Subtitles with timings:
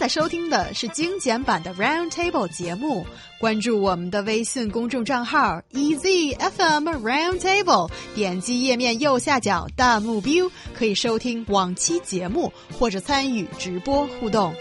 [0.00, 3.06] 在收听的是精简版的 Round Table 节目。
[3.40, 14.54] 关注我们的微信公众账号 EZFM Round Table，点击页面右下角弹幕 view，可以收听往期节目或者参与直播互动。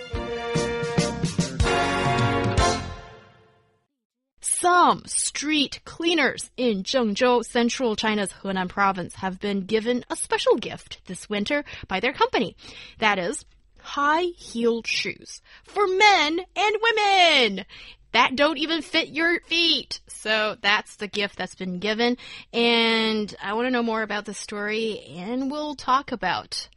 [4.42, 11.00] Some street cleaners in Zhengzhou, central China's Henan province, have been given a special gift
[11.06, 12.56] this winter by their company.
[13.00, 13.44] That is,
[13.83, 17.65] high heeled shoes for men and women
[18.13, 20.01] that don't even fit your feet.
[20.09, 22.17] So that's the gift that's been given.
[22.53, 26.69] And I want to know more about the story, and we'll talk about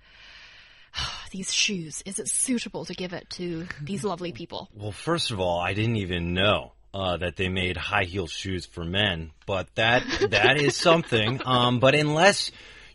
[1.31, 2.03] these shoes.
[2.05, 4.70] Is it suitable to give it to these lovely people?
[4.76, 8.65] Well, first of all, I didn't even know uh, that they made high heel shoes
[8.65, 11.41] for men, but that that is something.
[11.45, 12.51] Um, but unless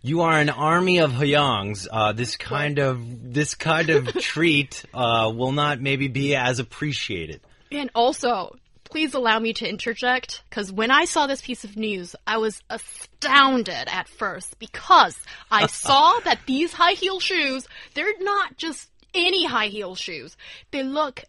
[0.08, 5.30] you are an army of Hyungs, uh, this kind of this kind of treat uh,
[5.34, 7.40] will not maybe be as appreciated.
[7.70, 12.16] And also, please allow me to interject because when I saw this piece of news,
[12.26, 15.16] I was astounded at first because
[15.50, 20.36] I saw that these high heel shoes, they're not just any high heel shoes.
[20.70, 21.24] They look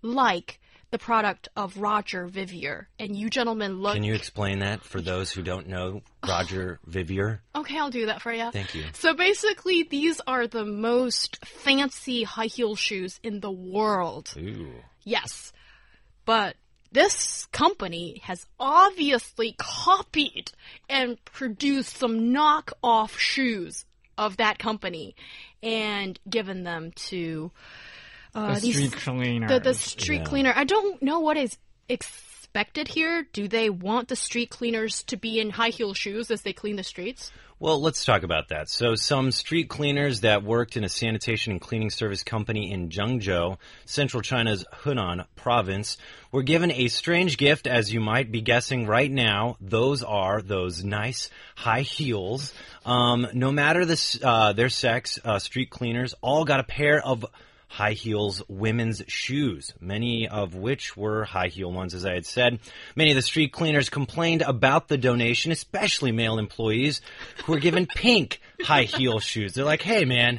[0.00, 0.58] like
[0.92, 2.86] the product of Roger Vivier.
[2.98, 3.94] And you gentlemen look.
[3.94, 7.40] Can you explain that for those who don't know Roger Vivier?
[7.56, 8.50] Okay, I'll do that for you.
[8.52, 8.84] Thank you.
[8.92, 14.32] So basically, these are the most fancy high heel shoes in the world.
[14.36, 14.70] Ooh.
[15.02, 15.52] Yes.
[16.26, 16.56] But
[16.92, 20.52] this company has obviously copied
[20.90, 23.86] and produced some knockoff shoes
[24.18, 25.16] of that company
[25.62, 27.50] and given them to
[28.34, 29.48] uh, the these street cleaner.
[29.48, 30.24] the, the street Yeah.
[30.24, 30.52] cleaner.
[30.54, 31.56] I don't know what is
[31.88, 33.26] expected here.
[33.32, 36.76] Do they want the street cleaners to be in high heel shoes as they clean
[36.76, 37.30] the streets?
[37.58, 38.68] Well, let's talk about that.
[38.68, 43.56] So, some street cleaners that worked in a sanitation and cleaning service company in Zhengzhou,
[43.84, 45.96] central China's Hunan province,
[46.32, 49.58] were given a strange gift, as you might be guessing right now.
[49.60, 52.52] Those are those nice high heels.
[52.84, 57.24] Um, no matter the, uh, their sex, uh, street cleaners all got a pair of
[57.72, 62.58] high heels women's shoes, many of which were high heel ones, as I had said.
[62.94, 67.00] Many of the street cleaners complained about the donation, especially male employees
[67.44, 69.54] who were given pink high heel shoes.
[69.54, 70.38] They're like, hey man,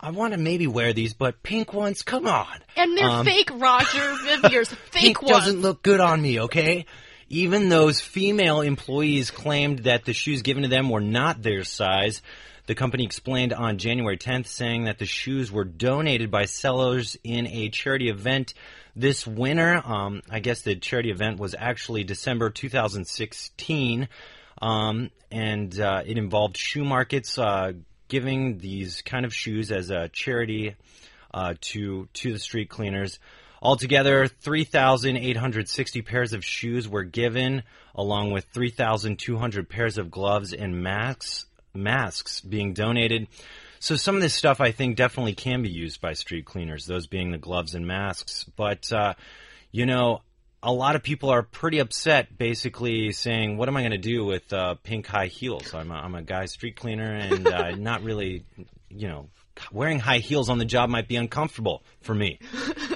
[0.00, 2.58] I want to maybe wear these, but pink ones, come on.
[2.74, 5.30] And they're fake Roger Vivier's fake Um, Pink ones.
[5.44, 6.86] doesn't look good on me, okay?
[7.28, 12.22] Even those female employees claimed that the shoes given to them were not their size.
[12.66, 17.48] The company explained on January 10th, saying that the shoes were donated by sellers in
[17.48, 18.54] a charity event
[18.94, 19.82] this winter.
[19.84, 24.08] Um, I guess the charity event was actually December 2016,
[24.60, 27.72] um, and uh, it involved shoe markets uh,
[28.06, 30.76] giving these kind of shoes as a charity
[31.34, 33.18] uh, to to the street cleaners.
[33.60, 37.62] Altogether, 3,860 pairs of shoes were given,
[37.94, 43.28] along with 3,200 pairs of gloves and masks masks being donated.
[43.80, 47.06] So some of this stuff I think definitely can be used by street cleaners, those
[47.06, 48.44] being the gloves and masks.
[48.44, 49.14] But uh,
[49.72, 50.22] you know,
[50.62, 54.24] a lot of people are pretty upset, basically saying, "What am I going to do
[54.24, 55.74] with uh, pink high heels?
[55.74, 58.44] I'm a, I'm a guy street cleaner, and uh, not really,
[58.88, 59.28] you know."
[59.70, 62.38] Wearing high heels on the job might be uncomfortable for me.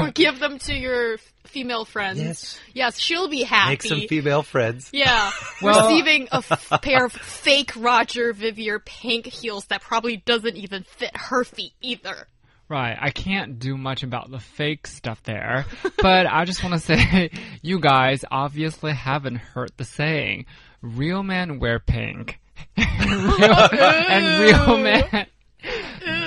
[0.00, 2.20] or give them to your female friends.
[2.20, 2.60] Yes.
[2.74, 3.70] Yes, she'll be happy.
[3.70, 4.90] Make some female friends.
[4.92, 5.30] yeah,
[5.62, 10.82] Well- receiving a f- pair of fake Roger Vivier pink heels that probably doesn't even
[10.84, 12.26] fit her feet either.
[12.70, 15.64] Right, I can't do much about the fake stuff there,
[16.02, 17.30] but I just want to say,
[17.62, 20.44] you guys obviously haven't heard the saying,
[20.82, 22.38] real men wear pink.
[22.76, 25.26] real, and real men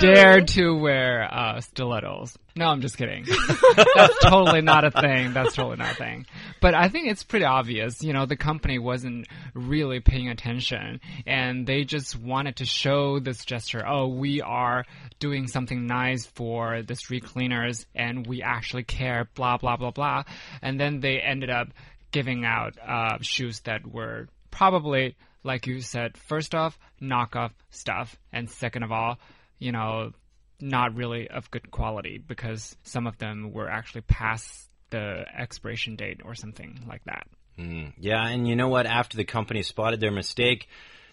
[0.02, 2.36] dare to wear uh, stilettos.
[2.54, 3.24] No, I'm just kidding.
[3.94, 5.32] That's totally not a thing.
[5.32, 6.26] That's totally not a thing.
[6.60, 8.02] But I think it's pretty obvious.
[8.02, 13.44] You know, the company wasn't really paying attention and they just wanted to show this
[13.44, 13.82] gesture.
[13.86, 14.84] Oh, we are
[15.18, 20.24] doing something nice for the street cleaners and we actually care, blah, blah, blah, blah.
[20.60, 21.68] And then they ended up
[22.10, 28.16] giving out uh, shoes that were probably, like you said, first off, knockoff stuff.
[28.30, 29.18] And second of all,
[29.62, 30.12] you know,
[30.60, 36.20] not really of good quality because some of them were actually past the expiration date
[36.24, 37.26] or something like that.
[37.98, 38.86] Yeah, and you know what?
[38.86, 40.68] After the company spotted their mistake,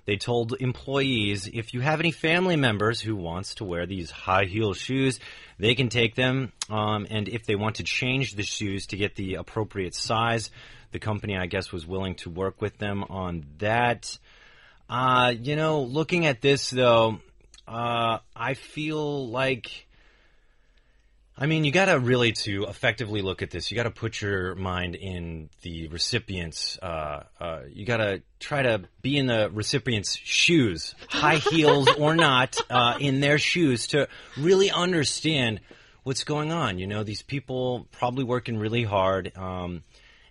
[0.06, 4.46] they told employees if you have any family members who wants to wear these high
[4.46, 5.20] heel shoes,
[5.60, 6.52] they can take them.
[6.70, 10.50] Um, and if they want to change the shoes to get the appropriate size,
[10.92, 14.18] the company, I guess, was willing to work with them on that.
[14.90, 17.20] Uh, you know, looking at this though,
[17.70, 19.88] uh, I feel like
[21.42, 23.72] I mean, you got to really to effectively look at this.
[23.72, 26.78] You got to put your mind in the recipient's.
[26.80, 32.14] Uh, uh, you got to try to be in the recipient's shoes, high heels or
[32.14, 35.62] not, uh, in their shoes to really understand
[36.04, 36.78] what's going on.
[36.78, 39.32] You know, these people probably working really hard.
[39.38, 39.84] Um,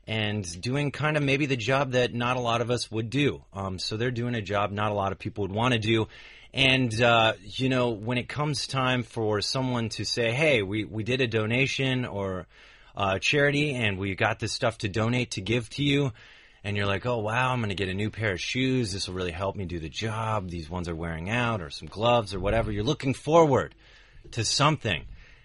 [0.07, 3.45] and doing kind of maybe the job that not a lot of us would do.
[3.53, 6.09] Um, so they're doing a job not a lot of people would want to do.
[6.59, 11.05] And, uh, you know, when it comes time for someone to say, hey, we, we
[11.05, 12.49] did a donation or
[12.97, 16.13] uh, charity and we got this stuff to donate to give to you,
[16.65, 18.91] and you're like, oh, wow, I'm going to get a new pair of shoes.
[18.91, 20.51] This will really help me do the job.
[20.51, 22.73] These ones are wearing out, or some gloves, or whatever.
[22.73, 23.77] You're looking forward
[24.33, 25.05] to something.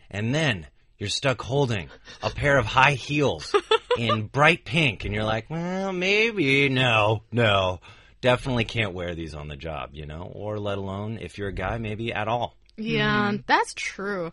[0.10, 0.66] And then
[0.98, 1.90] you're stuck holding
[2.24, 3.56] a pair of high heels
[4.00, 7.82] in bright pink, and you're like, well, maybe, no, no
[8.24, 11.54] definitely can't wear these on the job, you know, or let alone if you're a
[11.54, 12.56] guy, maybe at all.
[12.78, 13.44] Yeah, mm.
[13.46, 14.32] that's true.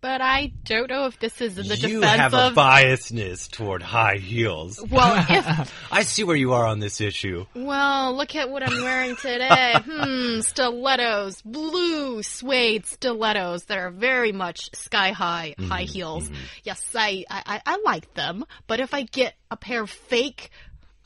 [0.00, 2.54] But I don't know if this is in the you defense have of.
[2.54, 4.80] biasness toward high heels.
[4.88, 7.46] Well, if I see where you are on this issue.
[7.54, 9.74] Well, look at what I'm wearing today.
[9.84, 16.28] hmm, stilettos, blue suede stilettos that are very much sky high, mm -hmm, high heels.
[16.28, 16.60] Mm -hmm.
[16.64, 18.44] Yes, I, I I like them.
[18.66, 20.50] But if I get a pair of fake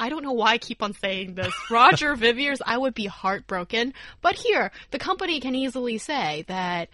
[0.00, 1.52] I don't know why I keep on saying this.
[1.70, 3.92] Roger Viviers, I would be heartbroken.
[4.22, 6.88] But here, the company can easily say that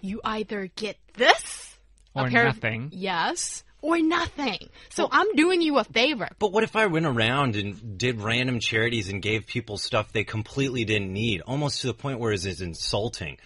[0.00, 1.76] you either get this
[2.14, 2.84] or nothing.
[2.84, 3.64] Of, yes.
[3.80, 4.68] Or nothing.
[4.90, 6.28] So well, I'm doing you a favor.
[6.38, 10.22] But what if I went around and did random charities and gave people stuff they
[10.22, 13.38] completely didn't need, almost to the point where it's insulting?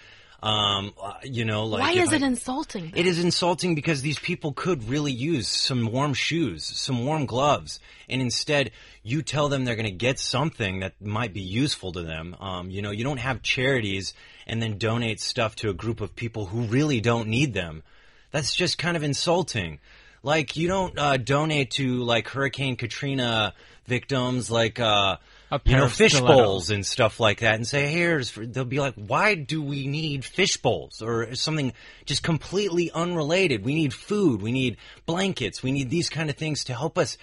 [0.42, 2.92] Um, uh, you know, like why is I, it insulting?
[2.94, 7.80] It is insulting because these people could really use some warm shoes, some warm gloves,
[8.08, 8.70] and instead
[9.02, 12.36] you tell them they're going to get something that might be useful to them.
[12.38, 14.12] Um, you know, you don't have charities
[14.46, 17.82] and then donate stuff to a group of people who really don't need them.
[18.30, 19.78] That's just kind of insulting.
[20.26, 23.54] Like you don't uh, donate to like Hurricane Katrina
[23.86, 24.80] victims, like.
[24.80, 25.18] Uh,
[25.64, 29.36] you know, fish bowls and stuff like that and say, here's, they'll be like, why
[29.36, 31.72] do we need fish bowls or something
[32.04, 33.64] just completely unrelated?
[33.64, 34.42] We need food.
[34.42, 35.62] We need blankets.
[35.62, 37.16] We need these kind of things to help us,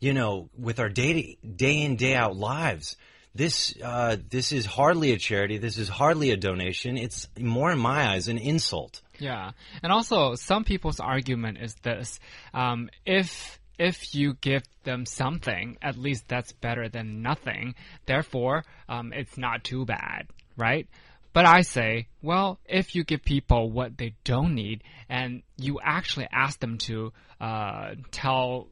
[0.00, 2.98] you know, with our day, day in, day out lives.
[3.34, 5.56] This, uh, this is hardly a charity.
[5.56, 6.98] This is hardly a donation.
[6.98, 9.00] It's more in my eyes an insult.
[9.22, 9.52] Yeah.
[9.84, 12.18] And also, some people's argument is this.
[12.52, 17.76] Um, if, if you give them something, at least that's better than nothing.
[18.04, 20.26] Therefore, um, it's not too bad,
[20.56, 20.88] right?
[21.32, 26.26] But I say, well, if you give people what they don't need and you actually
[26.32, 28.66] ask them to uh, tell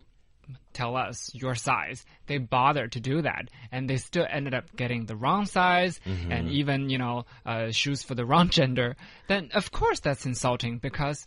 [0.73, 2.05] tell us your size.
[2.27, 6.17] They bothered to do that, and they still ended up getting the wrong size mm
[6.17, 6.33] -hmm.
[6.33, 8.97] and even you know uh, shoes for the wrong gender.
[9.27, 11.27] Then of course that's insulting because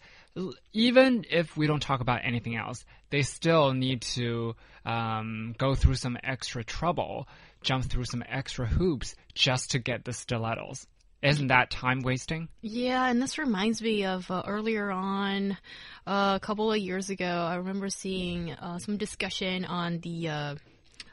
[0.72, 4.56] even if we don't talk about anything else, they still need to
[4.86, 7.28] um, go through some extra trouble,
[7.62, 10.88] jump through some extra hoops just to get the stilettos.
[11.24, 12.50] Isn't that time wasting?
[12.62, 15.58] Yeah, and this reminds me of uh, earlier on,
[16.06, 17.26] uh, a couple of years ago.
[17.26, 20.56] I remember seeing uh, some discussion on the uh,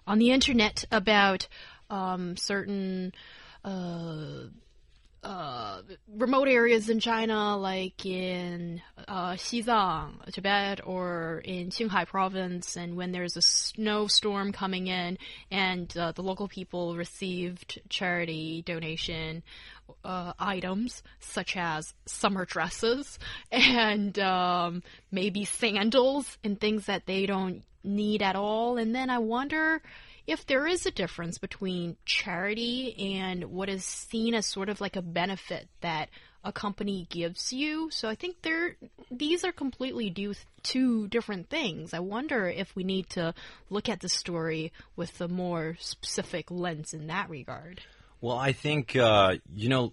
[0.08, 1.46] on the internet about
[1.90, 3.12] um, certain
[3.64, 4.46] uh,
[5.22, 13.12] uh, remote areas in China, like in Xizang, Tibet, or in Qinghai province, and when
[13.12, 15.18] there's a snowstorm coming in,
[15.52, 19.44] and the local people received charity donation
[20.04, 23.18] uh, items such as summer dresses
[23.50, 29.18] and um, maybe sandals and things that they don't need at all, and then I
[29.18, 29.80] wonder
[30.26, 34.96] if there is a difference between charity and what is seen as sort of like
[34.96, 36.08] a benefit that
[36.44, 37.90] a company gives you.
[37.90, 38.76] So I think they're
[39.10, 41.92] these are completely due two different things.
[41.92, 43.34] I wonder if we need to
[43.68, 47.82] look at the story with a more specific lens in that regard.
[48.22, 49.92] Well, I think uh, you know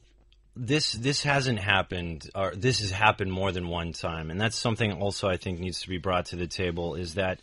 [0.56, 4.92] this this hasn't happened or this has happened more than one time, and that's something
[4.92, 6.96] also I think needs to be brought to the table.
[6.96, 7.40] Is that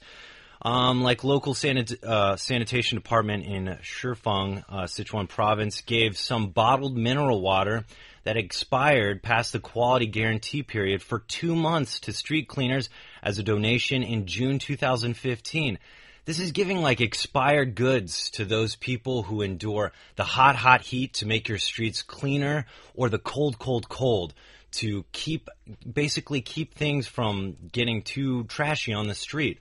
[0.60, 6.96] um, like local sanit uh, sanitation department in Shifang, uh, Sichuan province, gave some bottled
[6.96, 7.84] mineral water
[8.24, 12.90] that expired past the quality guarantee period for two months to street cleaners
[13.22, 15.78] as a donation in June 2015.
[16.24, 21.14] This is giving like expired goods to those people who endure the hot, hot heat
[21.14, 22.64] to make your streets cleaner
[22.94, 24.32] or the cold, cold, cold
[24.72, 25.50] to keep,
[25.90, 29.58] basically keep things from getting too trashy on the street.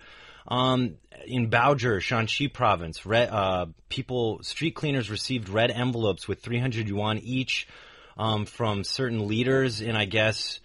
[0.48, 6.88] Um, in Baoji, Shaanxi province, red, uh, people, street cleaners received red envelopes with 300
[6.88, 7.67] yuan each
[8.17, 10.60] um, from certain leaders and I guess,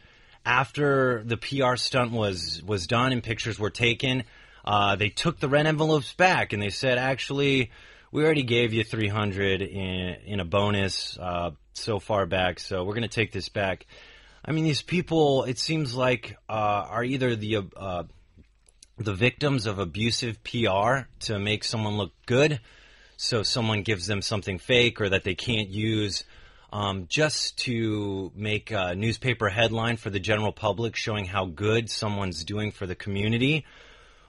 [0.44, 4.24] after the PR stunt was was done and pictures were taken,
[4.68, 7.70] uh, they took the rent envelopes back and they said, actually,
[8.12, 12.92] we already gave you 300 in in a bonus uh, so far back, so we're
[12.92, 13.86] going to take this back.
[14.44, 18.02] I mean, these people, it seems like, uh, are either the uh,
[18.98, 22.60] the victims of abusive PR to make someone look good.
[23.16, 26.24] So someone gives them something fake or that they can't use
[26.74, 32.44] um, just to make a newspaper headline for the general public showing how good someone's
[32.44, 33.64] doing for the community.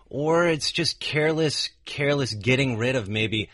[0.10, 3.50] Or it's just careless, careless getting rid of maybe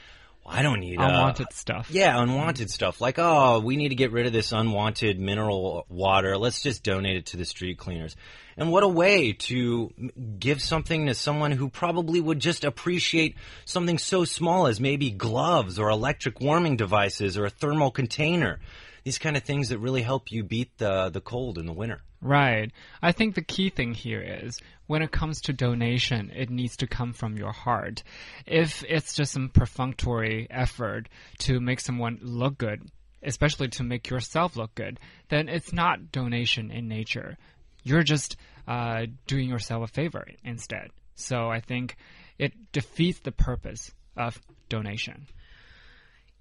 [0.47, 1.89] I don't need uh, unwanted stuff.
[1.89, 3.01] Yeah, unwanted stuff.
[3.01, 6.38] Like, oh, we need to get rid of this unwanted mineral water.
[6.38, 8.15] Let's just donate it to the street cleaners.
[8.55, 9.91] And what a way to
[10.38, 13.35] give something to someone who probably would just appreciate
[13.65, 18.59] something so small as maybe gloves or electric warming devices or a thermal container.
[19.03, 22.01] These kind of things that really help you beat the the cold in the winter.
[22.21, 22.71] Right.
[23.01, 26.88] I think the key thing here is when it comes to donation, it needs to
[26.88, 28.04] come from your heart.
[28.46, 32.89] If it's just some perfunctory effort to make someone look good,
[33.24, 35.00] especially to make yourself look good,
[35.30, 37.38] then it's not donation in nature.
[37.84, 38.38] You're just
[38.68, 40.89] uh, doing yourself a favor instead.
[41.15, 41.96] So I think
[42.38, 44.39] it defeats the purpose of
[44.70, 45.27] donation.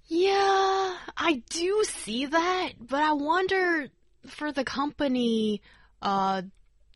[0.06, 3.88] Yeah, I do see that, but I wonder
[4.26, 5.62] for the company,
[6.02, 6.42] uh,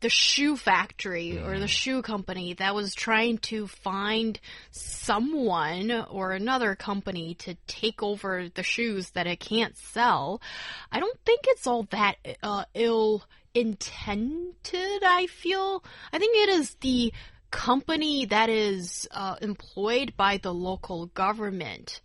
[0.01, 4.39] the shoe factory or the shoe company that was trying to find
[4.71, 10.41] someone or another company to take over the shoes that it can't sell.
[10.91, 15.83] I don't think it's all that uh, ill intended, I feel.
[16.13, 17.13] I think it is the
[17.51, 22.01] company that is uh, employed by the local government.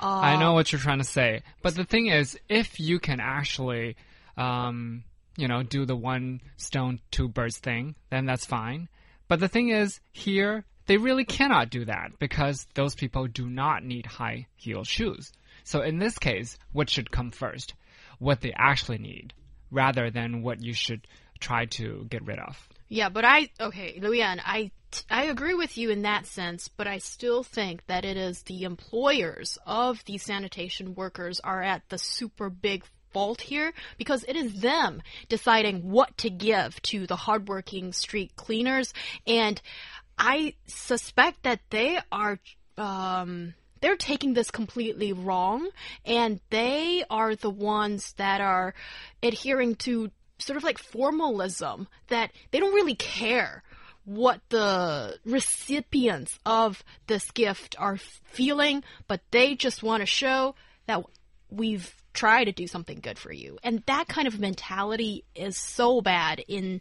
[0.00, 3.20] Uh, I know what you're trying to say, but the thing is, if you can
[3.20, 3.96] actually
[4.36, 5.04] um,
[5.36, 8.88] you know, do the one stone, two birds thing, then that's fine.
[9.28, 13.84] But the thing is, here, they really cannot do that because those people do not
[13.84, 15.32] need high heel shoes.
[15.64, 17.74] So in this case, what should come first?
[18.18, 19.32] What they actually need,
[19.70, 21.06] rather than what you should
[21.40, 22.68] try to get rid of.
[22.88, 24.70] Yeah, but I okay, Luyan, I
[25.10, 28.62] I agree with you in that sense, but I still think that it is the
[28.62, 34.60] employers of these sanitation workers are at the super big fault here because it is
[34.60, 38.92] them deciding what to give to the hardworking street cleaners.
[39.26, 39.62] And
[40.18, 42.38] I suspect that they are,
[42.76, 45.70] um, they're taking this completely wrong
[46.04, 48.74] and they are the ones that are
[49.22, 53.62] adhering to sort of like formalism that they don't really care
[54.04, 60.54] what the recipients of this gift are feeling, but they just want to show
[60.86, 61.02] that
[61.50, 63.58] we've try to do something good for you.
[63.62, 66.80] And that kind of mentality is so bad in,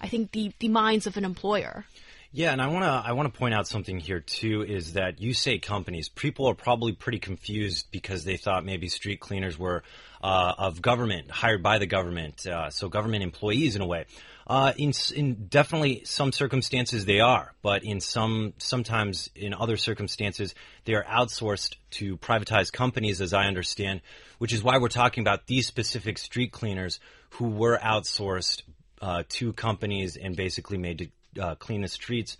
[0.00, 1.86] I think, the, the minds of an employer.
[2.34, 5.20] Yeah, and I want to I want to point out something here too is that
[5.20, 6.08] you say companies.
[6.08, 9.82] People are probably pretty confused because they thought maybe street cleaners were
[10.22, 14.06] uh, of government, hired by the government, uh, so government employees in a way.
[14.52, 20.54] Uh, in, in definitely some circumstances they are, but in some sometimes in other circumstances
[20.84, 24.02] they are outsourced to privatized companies, as I understand,
[24.36, 28.60] which is why we're talking about these specific street cleaners who were outsourced
[29.00, 32.36] uh, to companies and basically made to uh, clean the streets.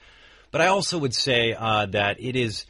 [0.50, 2.66] But I also would say uh, that it is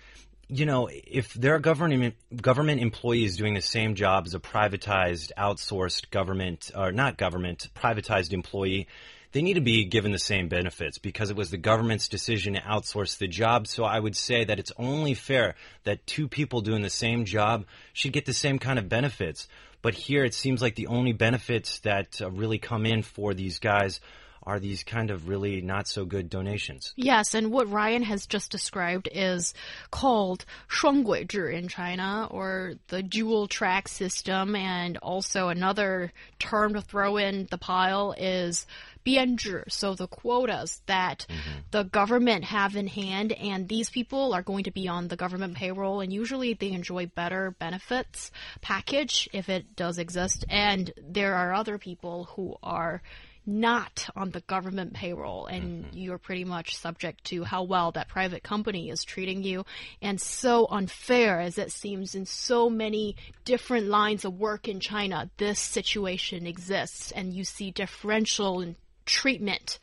[0.46, 5.32] you know, if there are government government employees doing the same job as a privatized,
[5.36, 8.86] outsourced government or not government, privatized employee,
[9.32, 12.60] they need to be given the same benefits because it was the government's decision to
[12.60, 13.66] outsource the job.
[13.66, 17.64] So I would say that it's only fair that two people doing the same job
[17.92, 19.48] should get the same kind of benefits.
[19.80, 23.58] But here it seems like the only benefits that uh, really come in for these
[23.58, 24.00] guys
[24.44, 26.92] are these kind of really not so good donations.
[26.96, 29.54] Yes, and what Ryan has just described is
[29.90, 37.16] called 双轨制 in China, or the dual track system, and also another term to throw
[37.16, 38.66] in the pile is
[39.04, 39.70] bianzhi.
[39.70, 41.62] so the quotas that mm -hmm.
[41.70, 45.56] the government have in hand, and these people are going to be on the government
[45.56, 48.30] payroll, and usually they enjoy better benefits
[48.60, 53.02] package if it does exist, and there are other people who are
[53.44, 56.02] not on the government payroll and mm -hmm.
[56.02, 59.64] you're pretty much subject to how well that private company is treating you.
[60.00, 65.30] And so unfair as it seems in so many different lines of work in China,
[65.36, 69.78] this situation exists and you see differential treatment.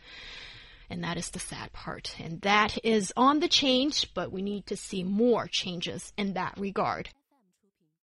[0.90, 2.16] And that is the sad part.
[2.20, 6.58] And that is on the change, but we need to see more changes in that
[6.58, 7.10] regard.